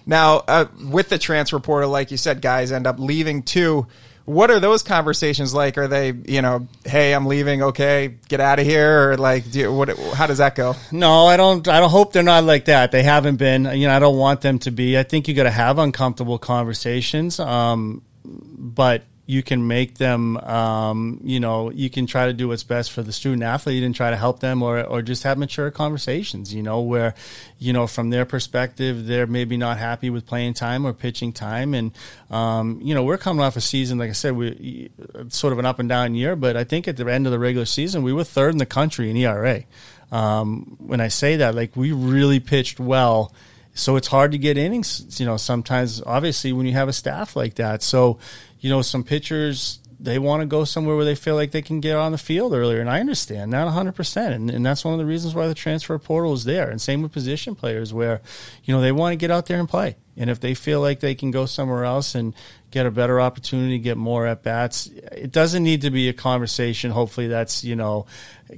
[0.07, 3.89] Now, uh, with the transfer portal, like you said, guys end up leaving too
[4.27, 5.79] what are those conversations like?
[5.79, 9.61] Are they, you know, hey, I'm leaving, okay, get out of here, or like, do
[9.61, 9.97] you, what?
[10.15, 10.75] How does that go?
[10.91, 11.67] No, I don't.
[11.69, 12.91] I don't hope they're not like that.
[12.91, 13.65] They haven't been.
[13.65, 14.99] You know, I don't want them to be.
[14.99, 17.39] I think you got to have uncomfortable conversations.
[17.39, 22.63] Um, but you can make them, um, you know, you can try to do what's
[22.63, 25.69] best for the student athlete and try to help them or, or just have mature
[25.73, 27.13] conversations, you know, where,
[27.59, 31.75] you know, from their perspective, they're maybe not happy with playing time or pitching time.
[31.75, 31.91] And,
[32.31, 34.91] um, you know, we're coming off a season, like I said, we
[35.29, 37.39] sort of an up and down year, but I think at the end of the
[37.41, 39.65] regular season, we were third in the country in ERA.
[40.13, 43.33] Um, when I say that, like we really pitched well
[43.77, 47.37] so it's hard to get innings, you know, sometimes obviously when you have a staff
[47.37, 47.83] like that.
[47.83, 48.19] So,
[48.67, 51.79] you know, some pitchers they want to go somewhere where they feel like they can
[51.79, 52.81] get on the field earlier.
[52.81, 54.33] And I understand that 100%.
[54.33, 56.69] And, and that's one of the reasons why the transfer portal is there.
[56.69, 58.21] And same with position players where,
[58.65, 59.95] you know, they want to get out there and play.
[60.17, 62.35] And if they feel like they can go somewhere else and
[62.71, 66.91] get a better opportunity, get more at bats, it doesn't need to be a conversation.
[66.91, 68.07] Hopefully that's, you know,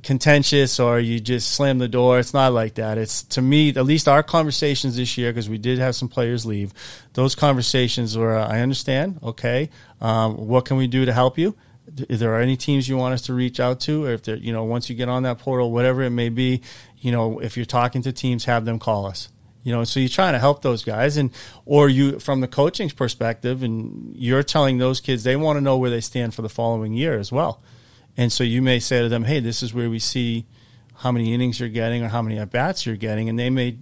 [0.03, 2.19] contentious or you just slam the door.
[2.19, 2.97] It's not like that.
[2.97, 6.47] It's to me, at least our conversations this year, because we did have some players
[6.47, 6.73] leave.
[7.15, 9.19] Those conversations were, I understand.
[9.23, 11.57] Okay, um, what can we do to help you?
[12.09, 14.37] If there are any teams you want us to reach out to, or if there,
[14.37, 16.61] you know, once you get on that portal, whatever it may be,
[16.99, 19.29] you know, if you're talking to teams, have them call us
[19.63, 21.31] you know so you're trying to help those guys and
[21.65, 25.77] or you from the coaching's perspective and you're telling those kids they want to know
[25.77, 27.63] where they stand for the following year as well
[28.19, 30.45] and so you may say to them, hey, this is where we see
[30.97, 33.29] how many innings you're getting or how many at bats you're getting.
[33.29, 33.79] And they may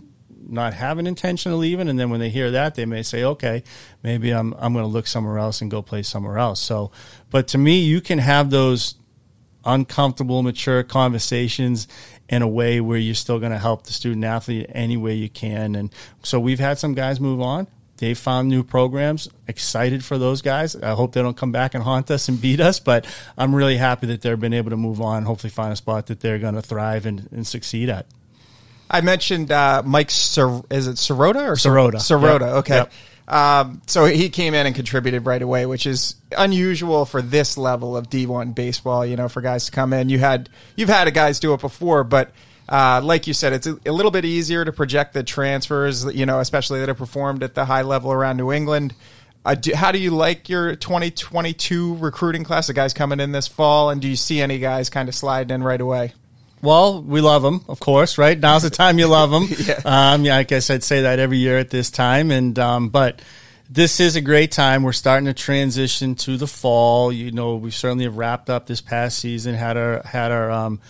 [0.47, 1.89] not have an intention of leaving.
[1.89, 3.65] And then when they hear that, they may say, okay,
[4.03, 6.61] maybe I'm, I'm going to look somewhere else and go play somewhere else.
[6.61, 6.93] So,
[7.31, 8.97] but to me, you can have those
[9.65, 11.89] uncomfortable, mature conversations
[12.29, 15.29] in a way where you're still going to help the student athlete any way you
[15.29, 15.75] can.
[15.75, 17.67] And so we've had some guys move on
[17.99, 19.29] they found new programs.
[19.49, 20.77] Excited for those guys.
[20.77, 23.07] I hope they don't come back and haunt us and beat us, but
[23.39, 25.25] I'm really happy that they've been able to move on.
[25.25, 28.07] Hopefully, find a spot that they're going to thrive and, and succeed at.
[28.91, 30.11] I mentioned uh, Mike.
[30.11, 31.97] Sir, is it Sirota or Sirota?
[31.97, 32.41] Sirota.
[32.41, 32.57] Yep.
[32.57, 32.77] Okay.
[32.77, 32.93] Yep.
[33.29, 37.97] Um, so he came in and contributed right away, which is unusual for this level
[37.97, 39.05] of D1 baseball.
[39.05, 42.05] You know, for guys to come in, you had you've had guys do it before,
[42.05, 42.31] but
[42.69, 46.27] uh, like you said, it's a, a, little bit easier to project the transfers, you
[46.27, 48.95] know, especially that have performed at the high level around New England.
[49.45, 52.67] Uh, do, how do you like your 2022 recruiting class?
[52.67, 55.55] The guys coming in this fall, and do you see any guys kind of sliding
[55.55, 56.13] in right away?
[56.67, 58.37] Well, we love them, of course, right?
[58.37, 59.47] Now's the time you love them.
[59.59, 59.81] yeah.
[59.85, 63.23] Um, yeah, I guess I'd say that every year at this time, and um, but
[63.71, 64.83] this is a great time.
[64.83, 67.13] We're starting to transition to the fall.
[67.13, 70.81] You know, we certainly have wrapped up this past season, had our had our um,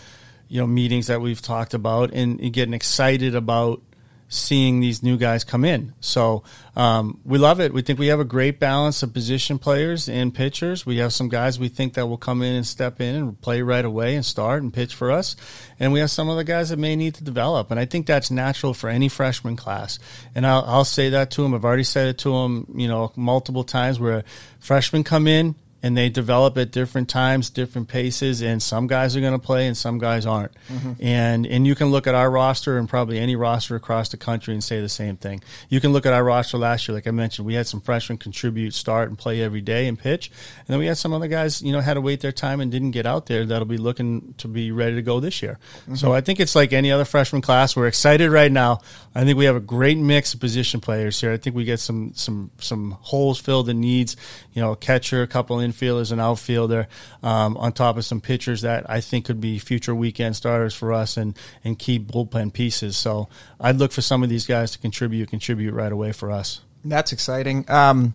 [0.48, 3.82] you know meetings that we've talked about and, and getting excited about
[4.28, 5.94] seeing these new guys come in.
[6.00, 6.42] So
[6.74, 7.72] um, we love it.
[7.72, 10.84] We think we have a great balance of position players and pitchers.
[10.84, 13.62] We have some guys we think that will come in and step in and play
[13.62, 15.36] right away and start and pitch for us.
[15.78, 17.70] And we have some other guys that may need to develop.
[17.70, 19.98] And I think that's natural for any freshman class.
[20.34, 21.54] And I'll, I'll say that to them.
[21.54, 24.24] I've already said it to them, you know, multiple times where
[24.58, 25.54] freshmen come in,
[25.87, 29.68] and they develop at different times, different paces, and some guys are going to play
[29.68, 30.53] and some guys aren't.
[30.68, 30.92] Mm-hmm.
[31.01, 34.53] And and you can look at our roster and probably any roster across the country
[34.53, 35.42] and say the same thing.
[35.68, 38.18] You can look at our roster last year, like I mentioned, we had some freshmen
[38.18, 41.62] contribute, start, and play every day and pitch, and then we had some other guys,
[41.62, 44.35] you know, had to wait their time and didn't get out there that'll be looking
[44.38, 45.61] to be ready to go this year.
[45.83, 45.94] Mm-hmm.
[45.94, 47.77] So I think it's like any other freshman class.
[47.77, 48.81] We're excited right now.
[49.14, 51.33] I think we have a great mix of position players here.
[51.33, 54.16] I think we get some some some holes filled and needs.
[54.53, 56.88] You know, a catcher, a couple in infielders, an outfielder,
[57.22, 60.92] um, on top of some pitchers that I think could be future weekend starters for
[60.92, 62.96] us and, and key bullpen pieces.
[62.96, 63.28] So
[63.60, 66.60] I'd look for some of these guys to contribute, contribute right away for us.
[66.84, 67.64] That's exciting.
[67.68, 68.14] Um,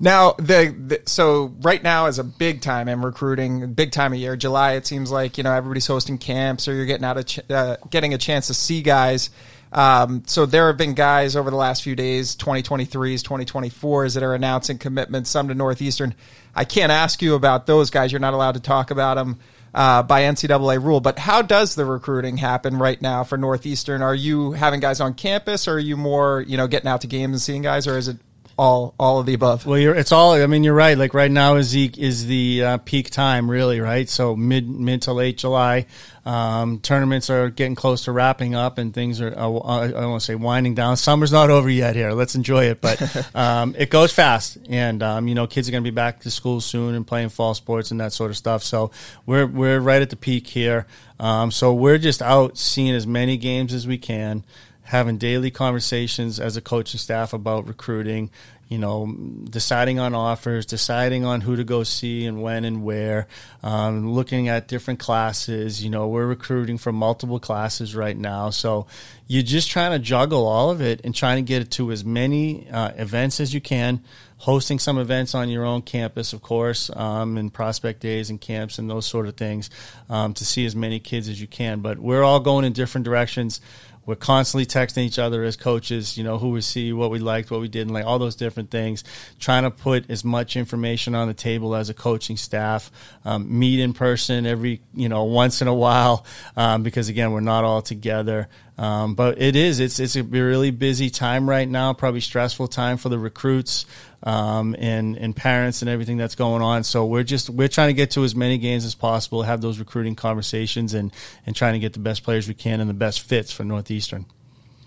[0.00, 4.18] now, the, the, so right now is a big time in recruiting, big time of
[4.18, 4.36] year.
[4.36, 7.50] July, it seems like you know everybody's hosting camps, or you're getting out of ch-
[7.50, 9.30] uh, getting a chance to see guys.
[9.72, 14.34] Um, so there have been guys over the last few days, 2023s, 2024s, that are
[14.34, 16.14] announcing commitments, some to Northeastern.
[16.54, 18.10] I can't ask you about those guys.
[18.12, 19.38] You're not allowed to talk about them
[19.74, 21.00] uh, by NCAA rule.
[21.00, 24.02] But how does the recruiting happen right now for Northeastern?
[24.02, 27.06] Are you having guys on campus, or are you more, you know, getting out to
[27.06, 28.18] games and seeing guys, or is it
[28.58, 29.64] all all of the above.
[29.64, 30.32] Well, it's all.
[30.32, 30.98] I mean, you're right.
[30.98, 34.08] Like right now is the is the uh, peak time, really, right?
[34.08, 35.86] So mid mid to late July,
[36.26, 39.28] um, tournaments are getting close to wrapping up, and things are.
[39.28, 40.96] Uh, I don't want to say winding down.
[40.96, 42.10] Summer's not over yet here.
[42.10, 43.00] Let's enjoy it, but
[43.34, 46.30] um, it goes fast, and um, you know, kids are going to be back to
[46.30, 48.64] school soon and playing fall sports and that sort of stuff.
[48.64, 48.90] So
[49.24, 50.86] we're we're right at the peak here.
[51.20, 54.44] Um, so we're just out seeing as many games as we can
[54.88, 58.30] having daily conversations as a coaching staff about recruiting,
[58.68, 59.14] you know,
[59.50, 63.26] deciding on offers, deciding on who to go see and when and where,
[63.62, 65.84] um, looking at different classes.
[65.84, 68.48] You know, we're recruiting for multiple classes right now.
[68.48, 68.86] So
[69.26, 72.02] you're just trying to juggle all of it and trying to get it to as
[72.02, 74.00] many uh, events as you can
[74.38, 78.78] hosting some events on your own campus, of course, um, and prospect days and camps
[78.78, 79.68] and those sort of things
[80.08, 81.80] um, to see as many kids as you can.
[81.80, 83.60] But we're all going in different directions.
[84.08, 87.50] We're constantly texting each other as coaches, you know, who we see, what we liked,
[87.50, 89.04] what we didn't like, all those different things.
[89.38, 92.90] Trying to put as much information on the table as a coaching staff.
[93.26, 96.24] Um, meet in person every, you know, once in a while,
[96.56, 98.48] um, because again, we're not all together.
[98.78, 102.96] Um, but it is, it's, it's a really busy time right now, probably stressful time
[102.96, 103.86] for the recruits
[104.22, 106.84] um, and and parents and everything that's going on.
[106.84, 109.78] So we're just we're trying to get to as many games as possible, have those
[109.78, 111.12] recruiting conversations, and
[111.46, 114.26] and trying to get the best players we can and the best fits for Northeastern.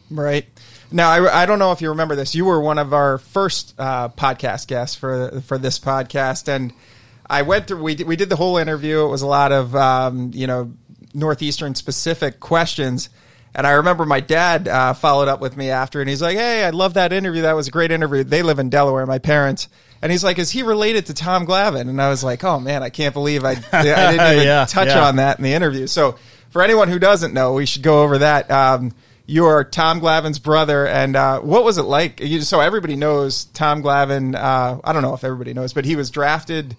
[0.10, 0.46] Right.
[0.92, 2.36] Now, I, I don't know if you remember this.
[2.36, 6.74] You were one of our first uh, podcast guests for for this podcast, and
[7.30, 7.82] I went through.
[7.82, 9.06] We we did the whole interview.
[9.06, 10.74] It was a lot of um, you know
[11.14, 13.10] northeastern specific questions,
[13.54, 16.64] and I remember my dad uh, followed up with me after, and he's like, "Hey,
[16.64, 17.42] I love that interview.
[17.42, 19.68] That was a great interview." They live in Delaware, my parents,
[20.02, 22.82] and he's like, "Is he related to Tom Glavine?" And I was like, "Oh man,
[22.82, 25.06] I can't believe I, I didn't even yeah, touch yeah.
[25.06, 26.18] on that in the interview." So,
[26.50, 28.50] for anyone who doesn't know, we should go over that.
[28.50, 28.94] Um,
[29.26, 32.22] you are Tom Glavine's brother, and uh, what was it like?
[32.22, 34.36] You, so everybody knows Tom Glavine.
[34.36, 36.76] Uh, I don't know if everybody knows, but he was drafted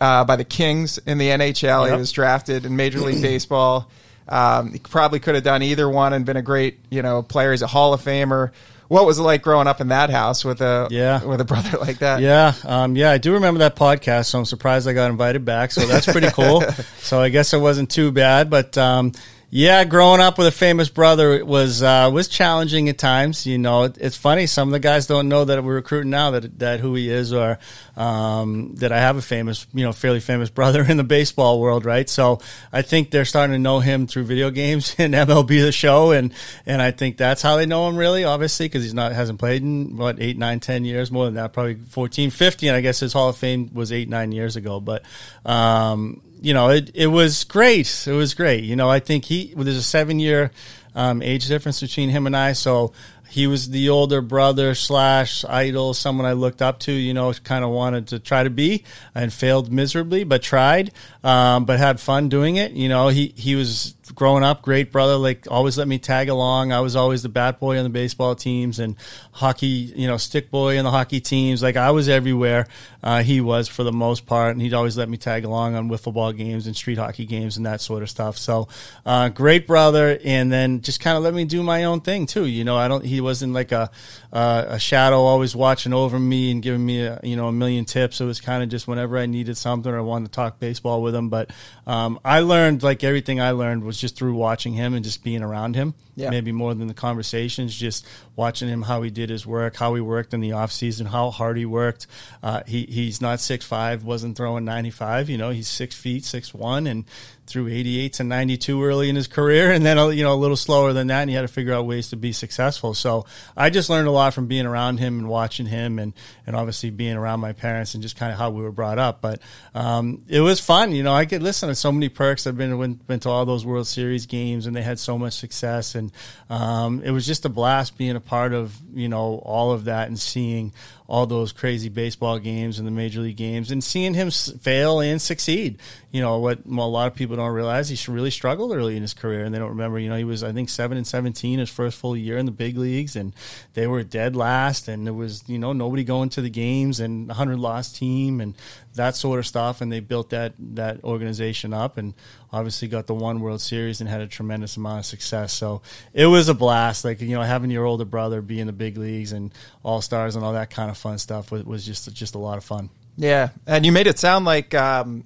[0.00, 1.84] uh, by the Kings in the NHL.
[1.84, 1.92] Yep.
[1.92, 3.88] He was drafted in Major League Baseball.
[4.28, 7.52] Um, he probably could have done either one and been a great, you know, player.
[7.52, 8.50] He's a Hall of Famer.
[8.88, 11.22] What was it like growing up in that house with a yeah.
[11.22, 12.20] with a brother like that?
[12.20, 14.26] Yeah, um, yeah, I do remember that podcast.
[14.26, 15.72] So I'm surprised I got invited back.
[15.72, 16.62] So that's pretty cool.
[16.98, 18.76] so I guess it wasn't too bad, but.
[18.76, 19.12] Um,
[19.50, 23.46] yeah, growing up with a famous brother was uh, was challenging at times.
[23.46, 24.46] You know, it, it's funny.
[24.46, 27.32] Some of the guys don't know that we're recruiting now that that who he is,
[27.32, 27.58] or
[27.96, 31.86] um, that I have a famous, you know, fairly famous brother in the baseball world,
[31.86, 32.10] right?
[32.10, 32.40] So
[32.74, 36.34] I think they're starting to know him through video games and MLB the Show, and
[36.66, 39.62] and I think that's how they know him really, obviously, because he's not hasn't played
[39.62, 42.70] in what eight, nine, ten years, more than that, probably 14, 15.
[42.70, 45.04] I guess his Hall of Fame was eight, nine years ago, but.
[45.46, 48.06] Um, you know, it, it was great.
[48.06, 48.64] It was great.
[48.64, 50.50] You know, I think he, well, there's a seven year
[50.94, 52.52] um, age difference between him and I.
[52.52, 52.92] So
[53.28, 57.64] he was the older brother slash idol, someone I looked up to, you know, kind
[57.64, 62.28] of wanted to try to be and failed miserably, but tried, um, but had fun
[62.28, 62.72] doing it.
[62.72, 66.72] You know, he, he was growing up, great brother, like always let me tag along.
[66.72, 68.96] I was always the bat boy on the baseball teams and
[69.30, 71.62] hockey, you know, stick boy on the hockey teams.
[71.62, 72.66] Like I was everywhere.
[73.00, 75.88] Uh, he was for the most part, and he'd always let me tag along on
[75.88, 78.36] wiffle ball games and street hockey games and that sort of stuff.
[78.36, 78.66] So,
[79.06, 82.46] uh, great brother, and then just kind of let me do my own thing too.
[82.46, 83.04] You know, I don't.
[83.04, 83.88] He wasn't like a
[84.32, 87.84] uh, a shadow always watching over me and giving me a, you know a million
[87.84, 88.20] tips.
[88.20, 91.00] It was kind of just whenever I needed something or I wanted to talk baseball
[91.00, 91.28] with him.
[91.28, 91.50] But
[91.86, 95.42] um, I learned like everything I learned was just through watching him and just being
[95.42, 95.94] around him.
[96.18, 96.30] Yeah.
[96.30, 98.04] Maybe more than the conversations, just
[98.34, 101.30] watching him how he did his work, how he worked in the off season, how
[101.30, 102.08] hard he worked.
[102.42, 105.30] Uh, he he's not six five, wasn't throwing ninety five.
[105.30, 107.04] You know, he's six feet, six one, and
[107.46, 110.36] threw eighty eight to ninety two early in his career, and then you know a
[110.36, 111.20] little slower than that.
[111.20, 112.94] And he had to figure out ways to be successful.
[112.94, 113.24] So
[113.56, 116.12] I just learned a lot from being around him and watching him, and
[116.46, 119.20] and obviously being around my parents and just kind of how we were brought up.
[119.20, 119.40] But
[119.74, 120.92] um, it was fun.
[120.92, 122.46] You know, I could listen to so many perks.
[122.46, 125.34] I've been went, been to all those World Series games, and they had so much
[125.34, 126.07] success, and
[126.50, 130.08] um, it was just a blast being a part of you know all of that
[130.08, 130.72] and seeing
[131.08, 135.20] all those crazy baseball games and the major league games and seeing him fail and
[135.22, 135.78] succeed.
[136.10, 139.14] You know what a lot of people don't realize he really struggled early in his
[139.14, 139.98] career and they don't remember.
[139.98, 142.52] You know he was I think seven and seventeen his first full year in the
[142.52, 143.32] big leagues and
[143.72, 147.30] they were dead last and there was you know nobody going to the games and
[147.30, 148.54] a hundred lost team and
[148.94, 152.12] that sort of stuff and they built that that organization up and
[152.52, 155.52] obviously got the one World Series and had a tremendous amount of success.
[155.52, 157.04] So it was a blast.
[157.04, 160.36] Like you know, having your older brother be in the big leagues and all stars
[160.36, 162.90] and all that kind of fun stuff was, was just just a lot of fun.
[163.16, 165.24] Yeah, and you made it sound like um,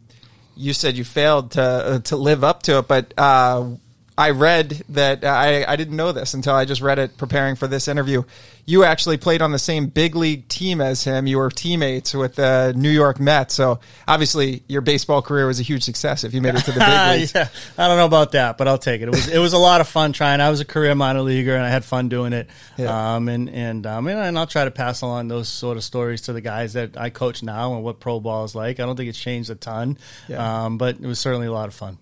[0.57, 3.71] you said you failed to uh, to live up to it, but uh,
[4.16, 7.66] I read that I, I didn't know this until I just read it preparing for
[7.66, 8.25] this interview.
[8.66, 11.27] You actually played on the same big league team as him.
[11.27, 13.55] You were teammates with the New York Mets.
[13.55, 16.81] So obviously your baseball career was a huge success if you made it to the
[16.81, 17.35] big leagues.
[17.35, 17.48] yeah,
[17.79, 19.09] I don't know about that, but I'll take it.
[19.09, 20.40] It was it was a lot of fun trying.
[20.40, 22.48] I was a career minor leaguer and I had fun doing it.
[22.77, 23.14] Yeah.
[23.16, 26.20] Um, and and um, and, and I'll try to pass along those sort of stories
[26.22, 28.79] to the guys that I coach now and what pro ball is like.
[28.79, 29.96] I don't think it's changed a ton,
[30.29, 30.66] yeah.
[30.66, 31.96] um, but it was certainly a lot of fun.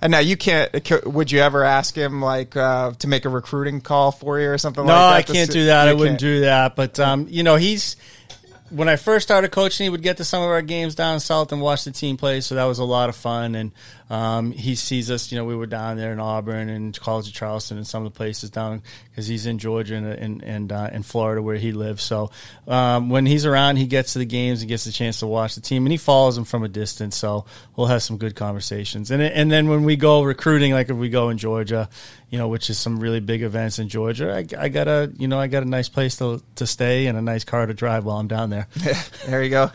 [0.00, 0.70] And now you can't.
[1.06, 4.58] Would you ever ask him like uh, to make a recruiting call for you or
[4.58, 5.32] something no, like that?
[5.32, 5.88] No, I can't do that.
[5.88, 6.76] I wouldn't do that.
[6.76, 7.96] But um, you know, he's
[8.70, 11.52] when I first started coaching, he would get to some of our games down south
[11.52, 12.40] and watch the team play.
[12.40, 13.54] So that was a lot of fun.
[13.54, 13.72] And
[14.10, 15.30] um, he sees us.
[15.30, 18.12] You know, we were down there in Auburn and College of Charleston and some of
[18.12, 21.72] the places down because he's in Georgia and and and uh, in Florida where he
[21.72, 22.02] lives.
[22.02, 22.30] So
[22.66, 25.54] um, when he's around, he gets to the games and gets a chance to watch
[25.54, 27.16] the team, and he follows them from a distance.
[27.16, 27.44] So
[27.76, 29.10] we'll have some good conversations.
[29.10, 31.90] And and then when we go recruiting, like if we go in Georgia,
[32.30, 35.28] you know, which is some really big events in Georgia, I, I got a you
[35.28, 38.06] know I got a nice place to to stay and a nice car to drive
[38.06, 38.57] while I'm down there.
[39.26, 39.70] there you go.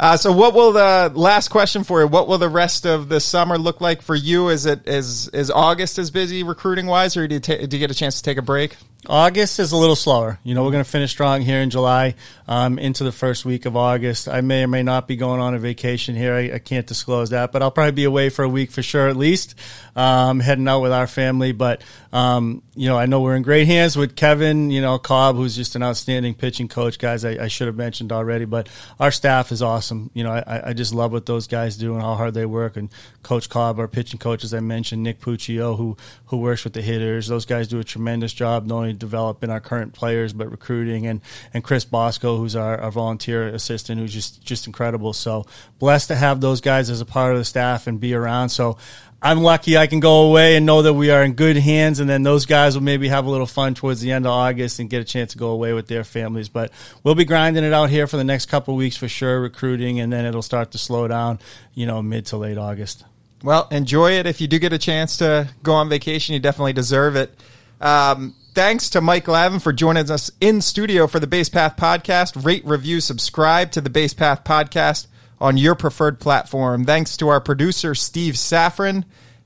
[0.00, 2.06] Uh, so, what will the last question for you?
[2.06, 4.48] What will the rest of the summer look like for you?
[4.48, 7.78] Is it is is August as busy recruiting wise, or do you, ta- do you
[7.78, 8.78] get a chance to take a break?
[9.06, 10.38] August is a little slower.
[10.42, 12.14] You know, we're going to finish strong here in July
[12.46, 14.28] um, into the first week of August.
[14.28, 16.34] I may or may not be going on a vacation here.
[16.34, 19.08] I, I can't disclose that, but I'll probably be away for a week for sure,
[19.08, 19.54] at least,
[19.96, 21.52] um, heading out with our family.
[21.52, 25.36] But, um, you know, I know we're in great hands with Kevin, you know, Cobb,
[25.36, 27.26] who's just an outstanding pitching coach, guys.
[27.26, 30.10] I, I should have mentioned already, but our staff is awesome.
[30.14, 32.78] You know, I, I just love what those guys do and how hard they work.
[32.78, 32.88] And
[33.22, 36.80] Coach Cobb, our pitching coach, as I mentioned, Nick Puccio, who, who works with the
[36.80, 41.06] hitters, those guys do a tremendous job not only developing our current players, but recruiting
[41.06, 41.20] and,
[41.52, 45.12] and Chris Bosco, who's our, our volunteer assistant, who's just, just incredible.
[45.12, 45.44] So
[45.78, 48.48] blessed to have those guys as a part of the staff and be around.
[48.48, 48.78] So
[49.22, 52.08] I'm lucky I can go away and know that we are in good hands, and
[52.08, 54.88] then those guys will maybe have a little fun towards the end of August and
[54.88, 56.48] get a chance to go away with their families.
[56.48, 56.72] But
[57.04, 60.10] we'll be grinding it out here for the next couple weeks for sure, recruiting, and
[60.10, 61.38] then it'll start to slow down,
[61.74, 63.04] you know, mid to late August.
[63.42, 64.26] Well, enjoy it.
[64.26, 67.38] If you do get a chance to go on vacation, you definitely deserve it.
[67.78, 72.42] Um, thanks to Mike Glavine for joining us in studio for the Base Path podcast.
[72.42, 75.08] Rate, review, subscribe to the Base Path podcast
[75.40, 76.84] on your preferred platform.
[76.84, 79.04] Thanks to our producer, Steve Saffron.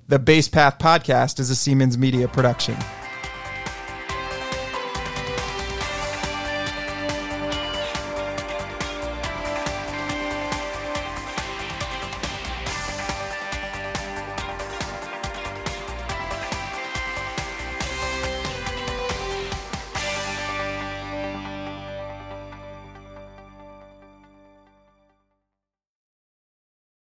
[0.08, 2.76] The Base Path podcast is a Seamans Media production.